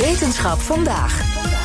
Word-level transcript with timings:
Wetenschap 0.00 0.60
vandaag. 0.60 1.59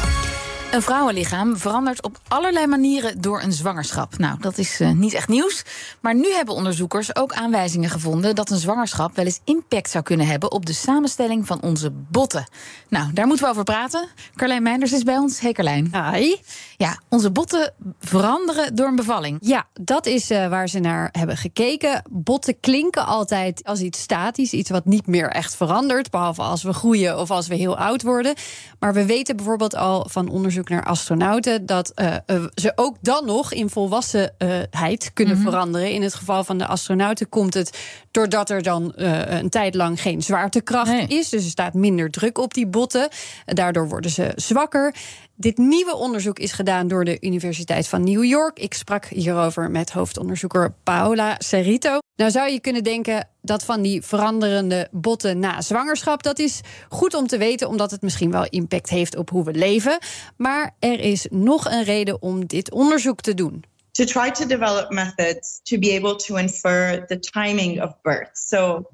Een 0.75 0.81
vrouwenlichaam 0.81 1.57
verandert 1.57 2.03
op 2.03 2.19
allerlei 2.27 2.67
manieren 2.67 3.21
door 3.21 3.41
een 3.41 3.51
zwangerschap. 3.51 4.17
Nou, 4.17 4.37
dat 4.39 4.57
is 4.57 4.81
uh, 4.81 4.91
niet 4.91 5.13
echt 5.13 5.27
nieuws. 5.27 5.63
Maar 5.99 6.15
nu 6.15 6.31
hebben 6.31 6.55
onderzoekers 6.55 7.15
ook 7.15 7.33
aanwijzingen 7.33 7.89
gevonden 7.89 8.35
dat 8.35 8.49
een 8.49 8.57
zwangerschap 8.57 9.15
wel 9.15 9.25
eens 9.25 9.39
impact 9.43 9.89
zou 9.89 10.03
kunnen 10.03 10.27
hebben 10.27 10.51
op 10.51 10.65
de 10.65 10.73
samenstelling 10.73 11.47
van 11.47 11.61
onze 11.61 11.91
botten. 11.91 12.47
Nou, 12.89 13.13
daar 13.13 13.27
moeten 13.27 13.45
we 13.45 13.51
over 13.51 13.63
praten. 13.63 14.07
Carlijn 14.35 14.63
Meinders 14.63 14.91
is 14.91 15.03
bij 15.03 15.17
ons. 15.17 15.39
Hey 15.39 15.51
Carlijn. 15.51 15.91
Hi. 16.13 16.35
Ja, 16.77 16.99
onze 17.09 17.31
botten 17.31 17.73
veranderen 17.99 18.75
door 18.75 18.87
een 18.87 18.95
bevalling. 18.95 19.37
Ja, 19.41 19.67
dat 19.73 20.05
is 20.05 20.31
uh, 20.31 20.47
waar 20.47 20.69
ze 20.69 20.79
naar 20.79 21.09
hebben 21.11 21.37
gekeken. 21.37 22.01
Botten 22.09 22.59
klinken 22.59 23.05
altijd 23.05 23.63
als 23.63 23.79
iets 23.79 24.01
statisch, 24.01 24.53
iets 24.53 24.69
wat 24.69 24.85
niet 24.85 25.07
meer 25.07 25.29
echt 25.29 25.55
verandert, 25.55 26.09
behalve 26.09 26.41
als 26.41 26.63
we 26.63 26.73
groeien 26.73 27.19
of 27.19 27.31
als 27.31 27.47
we 27.47 27.55
heel 27.55 27.77
oud 27.77 28.01
worden. 28.01 28.33
Maar 28.79 28.93
we 28.93 29.05
weten 29.05 29.35
bijvoorbeeld 29.35 29.75
al 29.75 30.07
van 30.09 30.29
onderzoek 30.29 30.63
naar 30.69 30.83
astronauten 30.83 31.65
dat 31.65 31.91
uh, 31.95 32.15
uh, 32.27 32.45
ze 32.55 32.71
ook 32.75 32.97
dan 33.01 33.25
nog 33.25 33.53
in 33.53 33.69
volwassenheid 33.69 35.11
kunnen 35.13 35.35
mm 35.35 35.41
-hmm. 35.41 35.51
veranderen. 35.51 35.91
In 35.91 36.01
het 36.01 36.13
geval 36.13 36.43
van 36.43 36.57
de 36.57 36.67
astronauten 36.67 37.29
komt 37.29 37.53
het 37.53 37.79
doordat 38.11 38.49
er 38.49 38.63
dan 38.63 38.93
uh, 38.95 39.39
een 39.39 39.49
tijd 39.49 39.75
lang 39.75 40.01
geen 40.01 40.21
zwaartekracht 40.21 40.91
nee. 40.91 41.07
is. 41.07 41.29
Dus 41.29 41.43
er 41.43 41.49
staat 41.49 41.73
minder 41.73 42.11
druk 42.11 42.37
op 42.37 42.53
die 42.53 42.67
botten. 42.67 43.09
Daardoor 43.45 43.87
worden 43.87 44.11
ze 44.11 44.31
zwakker. 44.35 44.95
Dit 45.35 45.57
nieuwe 45.57 45.95
onderzoek 45.95 46.39
is 46.39 46.51
gedaan 46.51 46.87
door 46.87 47.05
de 47.05 47.17
Universiteit 47.19 47.87
van 47.87 48.03
New 48.03 48.23
York. 48.23 48.59
Ik 48.59 48.73
sprak 48.73 49.05
hierover 49.05 49.71
met 49.71 49.91
hoofdonderzoeker 49.91 50.73
Paola 50.83 51.35
Cerrito. 51.37 51.97
Nou 52.15 52.31
zou 52.31 52.51
je 52.51 52.59
kunnen 52.59 52.83
denken 52.83 53.27
dat 53.45 53.63
van 53.63 53.81
die 53.81 54.01
veranderende 54.01 54.87
botten 54.91 55.39
na 55.39 55.61
zwangerschap... 55.61 56.23
dat 56.23 56.39
is 56.39 56.61
goed 56.89 57.13
om 57.13 57.27
te 57.27 57.37
weten, 57.37 57.67
omdat 57.67 57.91
het 57.91 58.01
misschien 58.01 58.31
wel 58.31 58.45
impact 58.49 58.89
heeft 58.89 59.17
op 59.17 59.29
hoe 59.29 59.43
we 59.43 59.53
leven. 59.53 59.97
Maar 60.37 60.75
er 60.79 60.99
is 60.99 61.27
nog 61.29 61.65
een 61.65 61.83
reden 61.83 62.21
om 62.21 62.45
dit 62.45 62.71
onderzoek 62.71 63.21
te 63.21 63.33
doen. 63.33 63.63
To 63.91 64.03
try 64.03 64.31
to 64.31 64.45
develop 64.45 64.89
methods 64.89 65.59
to 65.63 65.79
be 65.79 65.95
able 65.97 66.15
to 66.15 66.35
infer 66.35 67.05
the 67.05 67.19
timing 67.19 67.81
of 67.81 68.01
birth. 68.01 68.37
So 68.37 68.89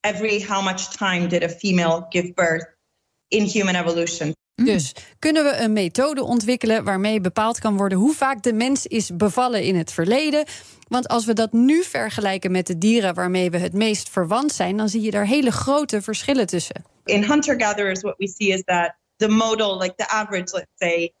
every 0.00 0.42
how 0.42 0.64
much 0.64 0.96
time 0.96 1.26
did 1.26 1.42
a 1.42 1.48
female 1.48 2.06
give 2.08 2.32
birth 2.34 2.66
in 3.28 3.44
human 3.44 3.74
evolution. 3.74 4.34
Dus 4.64 4.94
kunnen 5.18 5.44
we 5.44 5.56
een 5.56 5.72
methode 5.72 6.24
ontwikkelen 6.24 6.84
waarmee 6.84 7.20
bepaald 7.20 7.58
kan 7.58 7.76
worden 7.76 7.98
hoe 7.98 8.14
vaak 8.14 8.42
de 8.42 8.52
mens 8.52 8.86
is 8.86 9.16
bevallen 9.16 9.62
in 9.62 9.76
het 9.76 9.92
verleden? 9.92 10.44
Want 10.88 11.08
als 11.08 11.24
we 11.24 11.32
dat 11.32 11.52
nu 11.52 11.82
vergelijken 11.82 12.50
met 12.50 12.66
de 12.66 12.78
dieren 12.78 13.14
waarmee 13.14 13.50
we 13.50 13.58
het 13.58 13.72
meest 13.72 14.08
verwant 14.08 14.52
zijn, 14.52 14.76
dan 14.76 14.88
zie 14.88 15.00
je 15.00 15.10
daar 15.10 15.26
hele 15.26 15.50
grote 15.50 16.02
verschillen 16.02 16.46
tussen. 16.46 16.84
In 17.04 17.24
hunter-gatherers, 17.24 18.00
what 18.00 18.14
we 18.18 18.28
see 18.28 18.48
is 18.48 18.62
that 18.64 18.94
the 19.16 19.28
modal, 19.28 19.78
like 19.78 19.94
the 19.94 20.08
average, 20.08 20.52
let's 20.52 20.72
say, 20.74 21.12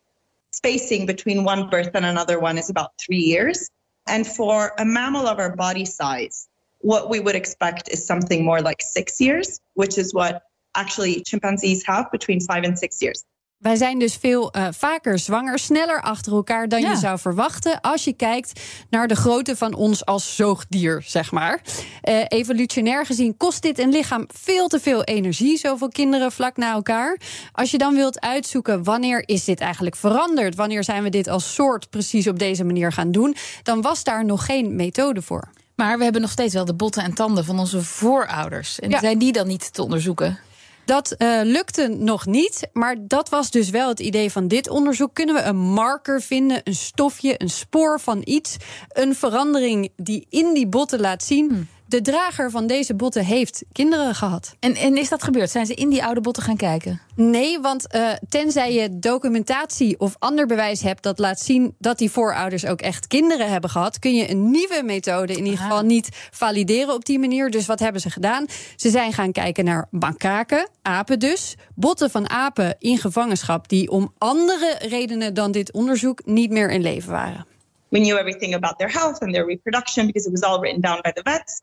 spacing 0.50 1.06
between 1.06 1.46
one 1.46 1.68
birth 1.68 1.92
and 1.92 2.04
another 2.04 2.40
one 2.40 2.58
is 2.58 2.68
about 2.68 2.90
three 2.96 3.24
years. 3.24 3.70
And 4.02 4.26
for 4.26 4.72
a 4.74 4.84
mammal 4.84 5.26
of 5.26 5.38
our 5.38 5.54
body 5.54 5.84
size, 5.84 6.48
what 6.78 7.08
we 7.08 7.20
would 7.20 7.36
expect 7.36 7.88
is 7.88 8.06
something 8.06 8.44
more 8.44 8.62
like 8.62 8.82
six 8.82 9.20
years, 9.20 9.60
which 9.74 9.98
is 9.98 10.12
what 10.12 10.42
actually 10.74 11.22
chimpanzees 11.22 11.84
have 11.86 12.10
between 12.10 12.40
five 12.40 12.64
and 12.64 12.78
six 12.78 13.00
years. 13.00 13.24
Wij 13.58 13.76
zijn 13.76 13.98
dus 13.98 14.14
veel 14.14 14.56
uh, 14.56 14.68
vaker 14.70 15.18
zwanger, 15.18 15.58
sneller 15.58 16.02
achter 16.02 16.32
elkaar 16.32 16.68
dan 16.68 16.80
ja. 16.80 16.90
je 16.90 16.96
zou 16.96 17.18
verwachten. 17.18 17.80
als 17.80 18.04
je 18.04 18.12
kijkt 18.12 18.60
naar 18.90 19.08
de 19.08 19.16
grootte 19.16 19.56
van 19.56 19.74
ons 19.74 20.04
als 20.04 20.36
zoogdier, 20.36 21.02
zeg 21.06 21.32
maar. 21.32 21.60
Uh, 22.08 22.24
evolutionair 22.28 23.06
gezien 23.06 23.36
kost 23.36 23.62
dit 23.62 23.78
een 23.78 23.90
lichaam 23.90 24.24
veel 24.26 24.68
te 24.68 24.80
veel 24.80 25.04
energie, 25.04 25.58
zoveel 25.58 25.88
kinderen 25.88 26.32
vlak 26.32 26.56
na 26.56 26.72
elkaar. 26.72 27.20
Als 27.52 27.70
je 27.70 27.78
dan 27.78 27.94
wilt 27.94 28.20
uitzoeken 28.20 28.84
wanneer 28.84 29.28
is 29.28 29.44
dit 29.44 29.60
eigenlijk 29.60 29.96
veranderd, 29.96 30.54
wanneer 30.54 30.84
zijn 30.84 31.02
we 31.02 31.08
dit 31.08 31.28
als 31.28 31.54
soort 31.54 31.90
precies 31.90 32.28
op 32.28 32.38
deze 32.38 32.64
manier 32.64 32.92
gaan 32.92 33.12
doen, 33.12 33.36
dan 33.62 33.80
was 33.80 34.04
daar 34.04 34.24
nog 34.24 34.44
geen 34.44 34.76
methode 34.76 35.22
voor. 35.22 35.48
Maar 35.74 35.98
we 35.98 36.04
hebben 36.04 36.22
nog 36.22 36.30
steeds 36.30 36.54
wel 36.54 36.64
de 36.64 36.74
botten 36.74 37.02
en 37.02 37.14
tanden 37.14 37.44
van 37.44 37.58
onze 37.58 37.82
voorouders. 37.82 38.80
En 38.80 38.90
ja. 38.90 39.00
zijn 39.00 39.18
die 39.18 39.32
dan 39.32 39.46
niet 39.46 39.72
te 39.72 39.82
onderzoeken? 39.82 40.38
Dat 40.86 41.14
uh, 41.18 41.40
lukte 41.42 41.88
nog 41.88 42.26
niet, 42.26 42.68
maar 42.72 42.96
dat 43.00 43.28
was 43.28 43.50
dus 43.50 43.70
wel 43.70 43.88
het 43.88 44.00
idee 44.00 44.32
van 44.32 44.48
dit 44.48 44.68
onderzoek. 44.68 45.14
Kunnen 45.14 45.34
we 45.34 45.42
een 45.42 45.56
marker 45.56 46.22
vinden, 46.22 46.60
een 46.64 46.74
stofje, 46.74 47.34
een 47.38 47.50
spoor 47.50 48.00
van 48.00 48.20
iets, 48.24 48.56
een 48.88 49.14
verandering 49.14 49.92
die 49.96 50.26
in 50.30 50.54
die 50.54 50.66
botten 50.66 51.00
laat 51.00 51.22
zien. 51.22 51.68
De 51.88 52.00
drager 52.00 52.50
van 52.50 52.66
deze 52.66 52.94
botten 52.94 53.24
heeft 53.24 53.64
kinderen 53.72 54.14
gehad. 54.14 54.56
En, 54.60 54.74
en 54.74 54.96
is 54.96 55.08
dat 55.08 55.22
gebeurd? 55.22 55.50
Zijn 55.50 55.66
ze 55.66 55.74
in 55.74 55.88
die 55.88 56.04
oude 56.04 56.20
botten 56.20 56.42
gaan 56.42 56.56
kijken? 56.56 57.00
Nee, 57.14 57.60
want 57.60 57.94
uh, 57.94 58.12
tenzij 58.28 58.72
je 58.72 58.98
documentatie 58.98 60.00
of 60.00 60.16
ander 60.18 60.46
bewijs 60.46 60.82
hebt 60.82 61.02
dat 61.02 61.18
laat 61.18 61.40
zien 61.40 61.74
dat 61.78 61.98
die 61.98 62.10
voorouders 62.10 62.66
ook 62.66 62.80
echt 62.80 63.06
kinderen 63.06 63.50
hebben 63.50 63.70
gehad, 63.70 63.98
kun 63.98 64.14
je 64.14 64.30
een 64.30 64.50
nieuwe 64.50 64.82
methode 64.84 65.32
in 65.32 65.44
ieder 65.44 65.60
geval 65.60 65.82
niet 65.82 66.08
valideren 66.30 66.94
op 66.94 67.04
die 67.04 67.18
manier. 67.18 67.50
Dus 67.50 67.66
wat 67.66 67.80
hebben 67.80 68.00
ze 68.00 68.10
gedaan? 68.10 68.46
Ze 68.76 68.90
zijn 68.90 69.12
gaan 69.12 69.32
kijken 69.32 69.64
naar 69.64 69.86
makaken, 69.90 70.68
apen 70.82 71.18
dus, 71.18 71.56
botten 71.74 72.10
van 72.10 72.30
apen 72.30 72.76
in 72.78 72.98
gevangenschap 72.98 73.68
die 73.68 73.90
om 73.90 74.12
andere 74.18 74.76
redenen 74.78 75.34
dan 75.34 75.52
dit 75.52 75.72
onderzoek 75.72 76.24
niet 76.24 76.50
meer 76.50 76.70
in 76.70 76.82
leven 76.82 77.10
waren. 77.10 77.46
We 77.88 77.98
knew 77.98 78.18
everything 78.18 78.54
about 78.54 78.78
their 78.78 78.92
health 78.92 79.20
and 79.20 79.32
their 79.32 79.46
reproduction 79.46 80.06
because 80.06 80.28
it 80.28 80.32
was 80.32 80.50
all 80.50 80.58
written 80.58 80.80
down 80.80 81.00
by 81.02 81.12
the 81.12 81.22
vets. 81.22 81.62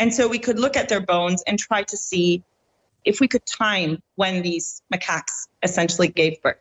And 0.00 0.14
so 0.14 0.26
we 0.26 0.38
could 0.38 0.58
look 0.58 0.78
at 0.78 0.88
their 0.88 1.02
bones 1.02 1.42
and 1.46 1.58
try 1.58 1.82
to 1.82 1.96
see 1.96 2.42
if 3.04 3.20
we 3.20 3.28
could 3.28 3.44
time 3.44 4.02
when 4.16 4.40
these 4.40 4.82
macaques 4.92 5.46
essentially 5.62 6.08
gave 6.08 6.40
birth. 6.40 6.56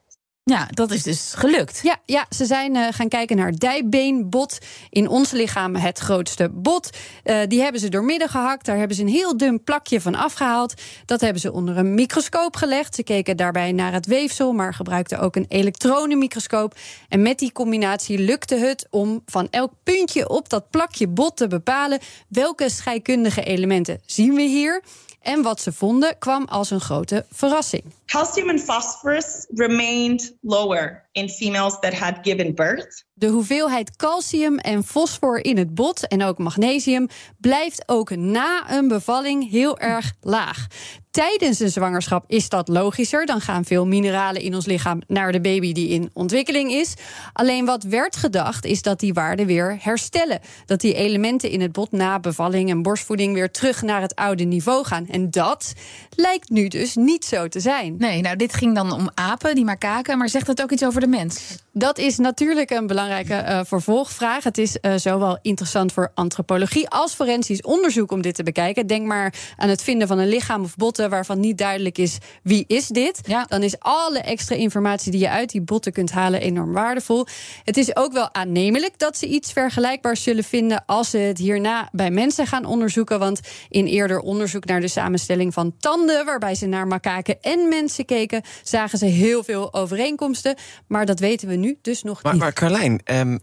Ja, 0.49 0.67
dat 0.69 0.91
is 0.91 1.03
dus 1.03 1.33
gelukt. 1.35 1.79
Ja, 1.83 1.97
ja 2.05 2.25
ze 2.29 2.45
zijn 2.45 2.75
uh, 2.75 2.87
gaan 2.91 3.07
kijken 3.07 3.37
naar 3.37 3.57
dijbeenbot. 3.57 4.57
In 4.89 5.07
ons 5.07 5.31
lichaam 5.31 5.75
het 5.75 5.99
grootste 5.99 6.49
bot. 6.49 6.89
Uh, 7.23 7.39
die 7.47 7.61
hebben 7.61 7.81
ze 7.81 7.89
doormidden 7.89 8.29
gehakt. 8.29 8.65
Daar 8.65 8.77
hebben 8.77 8.95
ze 8.95 9.01
een 9.01 9.07
heel 9.07 9.37
dun 9.37 9.63
plakje 9.63 10.01
van 10.01 10.15
afgehaald. 10.15 10.73
Dat 11.05 11.21
hebben 11.21 11.41
ze 11.41 11.51
onder 11.51 11.77
een 11.77 11.93
microscoop 11.93 12.55
gelegd. 12.55 12.95
Ze 12.95 13.03
keken 13.03 13.37
daarbij 13.37 13.71
naar 13.71 13.93
het 13.93 14.05
weefsel, 14.05 14.53
maar 14.53 14.73
gebruikten 14.73 15.19
ook 15.19 15.35
een 15.35 15.45
elektronenmicroscoop. 15.47 16.75
En 17.09 17.21
met 17.21 17.39
die 17.39 17.51
combinatie 17.51 18.19
lukte 18.19 18.55
het 18.55 18.87
om 18.89 19.21
van 19.25 19.47
elk 19.49 19.71
puntje 19.83 20.29
op 20.29 20.49
dat 20.49 20.69
plakje 20.69 21.07
bot 21.07 21.37
te 21.37 21.47
bepalen 21.47 21.99
welke 22.27 22.69
scheikundige 22.69 23.43
elementen 23.43 23.99
zien 24.05 24.33
we 24.33 24.41
hier. 24.41 24.81
En 25.21 25.41
wat 25.41 25.61
ze 25.61 25.71
vonden 25.71 26.17
kwam 26.17 26.45
als 26.45 26.69
een 26.69 26.81
grote 26.81 27.25
verrassing. 27.31 27.83
Calcium 28.05 28.49
and 28.49 28.61
phosphorus 28.61 29.45
remained 29.49 30.37
lower 30.43 31.03
in 31.11 31.29
females 31.29 31.79
that 31.79 31.93
had 31.93 32.13
given 32.21 32.55
birth. 32.55 33.05
De 33.13 33.27
hoeveelheid 33.27 33.95
calcium 33.95 34.57
en 34.57 34.83
fosfor 34.83 35.43
in 35.45 35.57
het 35.57 35.75
bot 35.75 36.07
en 36.07 36.23
ook 36.23 36.37
magnesium 36.37 37.07
blijft 37.37 37.83
ook 37.85 38.15
na 38.15 38.71
een 38.71 38.87
bevalling 38.87 39.49
heel 39.49 39.79
erg 39.79 40.13
laag. 40.21 40.67
Tijdens 41.11 41.59
een 41.59 41.71
zwangerschap 41.71 42.23
is 42.27 42.49
dat 42.49 42.67
logischer. 42.67 43.25
Dan 43.25 43.41
gaan 43.41 43.65
veel 43.65 43.85
mineralen 43.85 44.41
in 44.41 44.55
ons 44.55 44.65
lichaam 44.65 45.01
naar 45.07 45.31
de 45.31 45.41
baby 45.41 45.73
die 45.73 45.89
in 45.89 46.09
ontwikkeling 46.13 46.71
is. 46.71 46.93
Alleen 47.33 47.65
wat 47.65 47.83
werd 47.83 48.15
gedacht 48.15 48.65
is 48.65 48.81
dat 48.81 48.99
die 48.99 49.13
waarden 49.13 49.45
weer 49.45 49.77
herstellen. 49.81 50.39
Dat 50.65 50.81
die 50.81 50.93
elementen 50.93 51.49
in 51.49 51.61
het 51.61 51.71
bot 51.71 51.91
na 51.91 52.19
bevalling 52.19 52.69
en 52.69 52.81
borstvoeding 52.81 53.33
weer 53.33 53.51
terug 53.51 53.81
naar 53.81 54.01
het 54.01 54.15
oude 54.15 54.43
niveau 54.43 54.85
gaan. 54.85 55.07
En 55.07 55.31
dat 55.31 55.73
lijkt 56.15 56.49
nu 56.49 56.67
dus 56.67 56.95
niet 56.95 57.25
zo 57.25 57.47
te 57.47 57.59
zijn. 57.59 57.95
Nee, 57.97 58.21
nou 58.21 58.35
dit 58.35 58.53
ging 58.53 58.75
dan 58.75 58.91
om 58.91 59.09
apen, 59.13 59.55
die 59.55 59.65
makaken. 59.65 60.17
Maar 60.17 60.29
zegt 60.29 60.45
dat 60.45 60.61
ook 60.61 60.71
iets 60.71 60.85
over 60.85 60.98
de 60.99 61.07
mens? 61.07 61.57
Dat 61.73 61.97
is 61.97 62.17
natuurlijk 62.17 62.69
een 62.69 62.87
belangrijke 62.87 63.33
uh, 63.33 63.59
vervolgvraag. 63.63 64.43
Het 64.43 64.57
is 64.57 64.77
uh, 64.81 64.93
zowel 64.95 65.39
interessant 65.41 65.93
voor 65.93 66.11
antropologie 66.13 66.89
als 66.89 67.13
forensisch 67.13 67.61
onderzoek 67.61 68.11
om 68.11 68.21
dit 68.21 68.35
te 68.35 68.43
bekijken. 68.43 68.87
Denk 68.87 69.05
maar 69.05 69.33
aan 69.57 69.69
het 69.69 69.83
vinden 69.83 70.07
van 70.07 70.17
een 70.17 70.27
lichaam 70.27 70.63
of 70.63 70.75
botten 70.75 71.09
waarvan 71.09 71.39
niet 71.39 71.57
duidelijk 71.57 71.97
is 71.97 72.17
wie 72.43 72.63
is 72.67 72.87
dit. 72.87 73.19
Ja. 73.25 73.45
Dan 73.45 73.63
is 73.63 73.79
alle 73.79 74.19
extra 74.19 74.55
informatie 74.55 75.11
die 75.11 75.21
je 75.21 75.29
uit 75.29 75.49
die 75.49 75.61
botten 75.61 75.91
kunt 75.91 76.11
halen 76.11 76.41
enorm 76.41 76.73
waardevol. 76.73 77.25
Het 77.63 77.77
is 77.77 77.95
ook 77.95 78.13
wel 78.13 78.33
aannemelijk 78.33 78.99
dat 78.99 79.17
ze 79.17 79.27
iets 79.27 79.51
vergelijkbaars 79.51 80.23
zullen 80.23 80.43
vinden 80.43 80.83
als 80.85 81.09
ze 81.09 81.17
het 81.17 81.37
hierna 81.37 81.89
bij 81.91 82.11
mensen 82.11 82.47
gaan 82.47 82.65
onderzoeken. 82.65 83.19
Want 83.19 83.39
in 83.69 83.85
eerder 83.85 84.19
onderzoek 84.19 84.65
naar 84.65 84.81
de 84.81 84.87
samenstelling 84.87 85.53
van 85.53 85.73
tanden, 85.79 86.25
waarbij 86.25 86.55
ze 86.55 86.65
naar 86.65 86.87
makaken 86.87 87.37
en 87.41 87.67
mensen 87.67 88.05
keken, 88.05 88.41
zagen 88.63 88.97
ze 88.97 89.05
heel 89.05 89.43
veel 89.43 89.73
overeenkomsten. 89.73 90.55
Maar 90.89 91.05
dat 91.05 91.19
weten 91.19 91.47
we 91.47 91.55
nu 91.55 91.77
dus 91.81 92.03
nog 92.03 92.23
maar, 92.23 92.33
niet. 92.33 92.41
Maar 92.41 92.53
Carlijn, 92.53 93.01
um, 93.05 93.39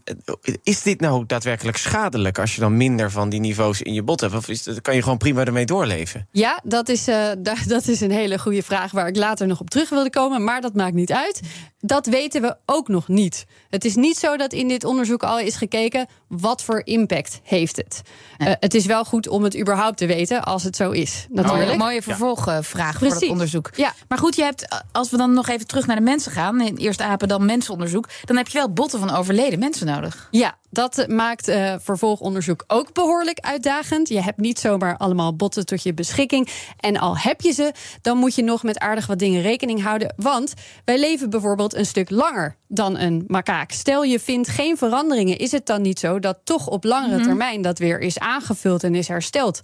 is 0.63 0.81
dit 0.81 1.01
nou 1.01 1.25
daadwerkelijk 1.25 1.77
schadelijk 1.77 2.39
als 2.39 2.55
je 2.55 2.61
dan 2.61 2.77
minder 2.77 3.11
van 3.11 3.29
die 3.29 3.39
niveaus 3.39 3.81
in 3.81 3.93
je 3.93 4.03
bot 4.03 4.21
hebt? 4.21 4.33
Of 4.33 4.47
is, 4.47 4.67
kan 4.81 4.95
je 4.95 5.01
gewoon 5.01 5.17
prima 5.17 5.45
ermee 5.45 5.65
doorleven? 5.65 6.27
Ja, 6.31 6.61
dat 6.63 6.89
is, 6.89 7.07
uh, 7.07 7.31
dat 7.67 7.87
is 7.87 8.01
een 8.01 8.11
hele 8.11 8.39
goede 8.39 8.63
vraag 8.63 8.91
waar 8.91 9.07
ik 9.07 9.15
later 9.15 9.47
nog 9.47 9.59
op 9.59 9.69
terug 9.69 9.89
wilde 9.89 10.09
komen. 10.09 10.43
Maar 10.43 10.61
dat 10.61 10.73
maakt 10.73 10.93
niet 10.93 11.11
uit. 11.11 11.41
Dat 11.87 12.05
weten 12.05 12.41
we 12.41 12.55
ook 12.65 12.87
nog 12.87 13.07
niet. 13.07 13.45
Het 13.69 13.85
is 13.85 13.95
niet 13.95 14.17
zo 14.17 14.37
dat 14.37 14.53
in 14.53 14.67
dit 14.67 14.83
onderzoek 14.83 15.23
al 15.23 15.39
is 15.39 15.55
gekeken 15.55 16.07
wat 16.27 16.63
voor 16.63 16.81
impact 16.83 17.39
heeft 17.43 17.75
het. 17.75 18.01
Nee. 18.37 18.49
Uh, 18.49 18.55
het 18.59 18.73
is 18.73 18.85
wel 18.85 19.05
goed 19.05 19.27
om 19.27 19.43
het 19.43 19.57
überhaupt 19.59 19.97
te 19.97 20.05
weten 20.05 20.43
als 20.43 20.63
het 20.63 20.75
zo 20.75 20.91
is. 20.91 21.25
Natuurlijk. 21.29 21.71
Een 21.71 21.77
mooie 21.77 22.01
vervolgvraag 22.01 22.75
ja. 22.75 22.91
voor 22.91 23.07
het 23.07 23.29
onderzoek. 23.29 23.69
Ja. 23.75 23.93
Maar 24.07 24.17
goed, 24.17 24.35
je 24.35 24.43
hebt, 24.43 24.83
als 24.91 25.09
we 25.09 25.17
dan 25.17 25.33
nog 25.33 25.47
even 25.47 25.67
terug 25.67 25.87
naar 25.87 25.95
de 25.95 26.01
mensen 26.01 26.31
gaan, 26.31 26.61
eerst 26.61 27.01
apen, 27.01 27.27
dan 27.27 27.45
mensenonderzoek, 27.45 28.09
dan 28.25 28.37
heb 28.37 28.47
je 28.47 28.57
wel 28.57 28.73
botten 28.73 28.99
van 28.99 29.09
overleden 29.09 29.59
mensen 29.59 29.87
nodig. 29.87 30.27
Ja, 30.31 30.57
dat 30.69 31.05
maakt 31.07 31.49
uh, 31.49 31.73
vervolgonderzoek 31.79 32.63
ook 32.67 32.93
behoorlijk 32.93 33.39
uitdagend. 33.39 34.09
Je 34.09 34.21
hebt 34.21 34.39
niet 34.39 34.59
zomaar 34.59 34.97
allemaal 34.97 35.35
botten 35.35 35.65
tot 35.65 35.83
je 35.83 35.93
beschikking. 35.93 36.49
En 36.79 36.97
al 36.97 37.17
heb 37.17 37.41
je 37.41 37.51
ze, 37.51 37.71
dan 38.01 38.17
moet 38.17 38.35
je 38.35 38.43
nog 38.43 38.63
met 38.63 38.79
aardig 38.79 39.07
wat 39.07 39.19
dingen 39.19 39.41
rekening 39.41 39.83
houden. 39.83 40.13
Want 40.17 40.53
wij 40.85 40.99
leven 40.99 41.29
bijvoorbeeld 41.29 41.75
een 41.75 41.85
stuk 41.85 42.09
langer 42.09 42.55
dan 42.67 42.97
een 42.97 43.23
makaak. 43.27 43.71
Stel 43.71 44.03
je 44.03 44.19
vindt 44.19 44.47
geen 44.47 44.77
veranderingen, 44.77 45.37
is 45.37 45.51
het 45.51 45.65
dan 45.65 45.81
niet 45.81 45.99
zo 45.99 46.19
dat 46.19 46.39
toch 46.43 46.67
op 46.67 46.83
langere 46.83 47.11
mm 47.11 47.17
-hmm. 47.17 47.27
termijn 47.27 47.61
dat 47.61 47.79
weer 47.79 47.99
is 47.99 48.19
aangevuld 48.19 48.83
en 48.83 48.95
is 48.95 49.07
hersteld? 49.07 49.61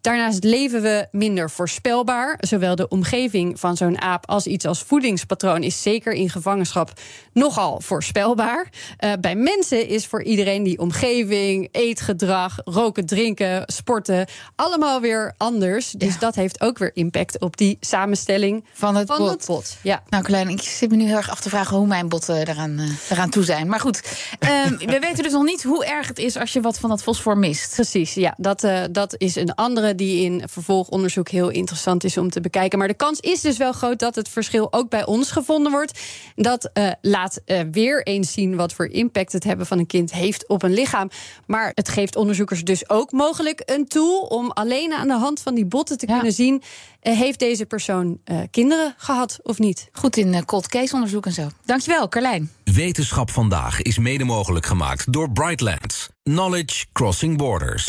Daarnaast 0.00 0.44
leven 0.44 0.82
we 0.82 1.08
minder 1.10 1.50
voorspelbaar. 1.50 2.36
Zowel 2.40 2.76
de 2.76 2.88
omgeving 2.88 3.60
van 3.60 3.76
zo'n 3.76 4.00
aap 4.00 4.26
als 4.26 4.46
iets 4.46 4.64
als 4.64 4.82
voedingspatroon 4.82 5.62
is 5.62 5.82
zeker 5.82 6.12
in 6.12 6.30
gevangenschap 6.30 6.92
nogal 7.32 7.80
voorspelbaar. 7.80 8.68
Uh, 9.04 9.12
bij 9.20 9.34
mensen 9.34 9.88
is 9.88 10.06
voor 10.06 10.22
iedereen 10.22 10.62
die 10.62 10.78
omgeving, 10.78 11.68
eetgedrag, 11.72 12.56
roken, 12.64 13.06
drinken, 13.06 13.62
sporten 13.66 14.26
allemaal 14.56 15.00
weer 15.00 15.34
anders. 15.36 15.90
Dus 15.90 16.12
ja. 16.12 16.18
dat 16.18 16.34
heeft 16.34 16.60
ook 16.60 16.78
weer 16.78 16.90
impact 16.94 17.40
op 17.40 17.56
die 17.56 17.76
samenstelling 17.80 18.64
van 18.72 18.96
het 18.96 19.08
van 19.08 19.18
bot. 19.18 19.30
Het 19.30 19.46
bot. 19.46 19.76
Ja. 19.82 20.02
Nou, 20.08 20.24
Klein, 20.24 20.48
ik 20.48 20.62
zit 20.62 20.90
me 20.90 20.96
nu 20.96 21.04
heel 21.04 21.16
erg 21.16 21.30
af 21.30 21.40
te 21.40 21.48
vragen 21.48 21.76
hoe 21.76 21.86
mijn 21.86 22.08
botten 22.08 22.48
eraan, 22.48 22.80
uh, 22.80 22.90
eraan 23.10 23.30
toe 23.30 23.44
zijn. 23.44 23.68
Maar 23.68 23.80
goed, 23.80 24.02
uh, 24.40 24.64
we 24.92 24.98
weten 25.00 25.22
dus 25.22 25.32
nog 25.32 25.44
niet 25.44 25.62
hoe 25.62 25.84
erg 25.84 26.08
het 26.08 26.18
is 26.18 26.36
als 26.36 26.52
je 26.52 26.60
wat 26.60 26.78
van 26.78 26.88
dat 26.88 27.02
fosfor 27.02 27.38
mist. 27.38 27.74
Precies, 27.74 28.14
ja, 28.14 28.34
dat, 28.36 28.64
uh, 28.64 28.82
dat 28.90 29.14
is 29.18 29.36
een 29.36 29.54
andere 29.88 30.06
die 30.06 30.24
in 30.24 30.48
vervolgonderzoek 30.48 31.28
heel 31.28 31.48
interessant 31.48 32.04
is 32.04 32.16
om 32.16 32.30
te 32.30 32.40
bekijken. 32.40 32.78
Maar 32.78 32.88
de 32.88 32.94
kans 32.94 33.20
is 33.20 33.40
dus 33.40 33.56
wel 33.56 33.72
groot 33.72 33.98
dat 33.98 34.14
het 34.14 34.28
verschil 34.28 34.72
ook 34.72 34.88
bij 34.88 35.06
ons 35.06 35.30
gevonden 35.30 35.72
wordt. 35.72 36.00
Dat 36.34 36.70
uh, 36.74 36.90
laat 37.00 37.40
uh, 37.46 37.60
weer 37.72 38.02
eens 38.02 38.32
zien 38.32 38.56
wat 38.56 38.72
voor 38.72 38.86
impact 38.86 39.32
het 39.32 39.44
hebben 39.44 39.66
van 39.66 39.78
een 39.78 39.86
kind 39.86 40.12
heeft 40.12 40.48
op 40.48 40.62
een 40.62 40.74
lichaam. 40.74 41.10
Maar 41.46 41.72
het 41.74 41.88
geeft 41.88 42.16
onderzoekers 42.16 42.64
dus 42.64 42.88
ook 42.88 43.12
mogelijk 43.12 43.62
een 43.64 43.86
tool 43.86 44.20
om 44.20 44.50
alleen 44.50 44.92
aan 44.92 45.08
de 45.08 45.14
hand 45.18 45.40
van 45.40 45.54
die 45.54 45.66
botten 45.66 45.98
te 45.98 46.06
ja. 46.06 46.14
kunnen 46.14 46.32
zien. 46.32 46.62
Uh, 47.02 47.18
heeft 47.18 47.38
deze 47.38 47.66
persoon 47.66 48.20
kinderen 48.50 48.94
gehad 48.96 49.38
of 49.42 49.58
niet? 49.58 49.88
Goed 49.92 50.16
in 50.16 50.44
cold 50.44 50.68
case 50.68 50.94
onderzoek 50.94 51.26
en 51.26 51.32
zo. 51.32 51.48
Dankjewel, 51.64 52.08
Carlijn. 52.08 52.50
Wetenschap 52.64 53.30
vandaag 53.30 53.82
is 53.82 53.98
mede 53.98 54.24
mogelijk 54.24 54.66
gemaakt 54.66 55.12
door 55.12 55.30
Brightlands. 55.30 56.08
Knowledge 56.22 56.86
Crossing 56.92 57.36
Borders. 57.36 57.88